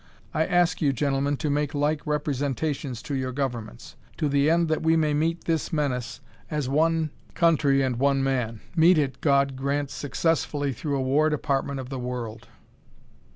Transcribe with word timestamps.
I 0.33 0.47
ask 0.47 0.81
you, 0.81 0.91
gentlemen, 0.93 1.37
to 1.37 1.51
make 1.51 1.75
like 1.75 2.07
representations 2.07 3.03
to 3.03 3.13
your 3.13 3.31
governments, 3.31 3.95
to 4.17 4.27
the 4.27 4.49
end 4.49 4.67
that 4.67 4.81
we 4.81 4.95
may 4.95 5.13
meet 5.13 5.43
this 5.43 5.71
menace 5.71 6.21
as 6.49 6.67
one 6.67 7.11
country 7.35 7.83
and 7.83 7.99
one 7.99 8.23
man; 8.23 8.61
meet 8.75 8.97
it, 8.97 9.21
God 9.21 9.55
grant, 9.55 9.91
successfully 9.91 10.73
through 10.73 10.97
a 10.97 11.01
War 11.03 11.29
Department 11.29 11.79
of 11.79 11.89
the 11.89 11.99
World." 11.99 12.47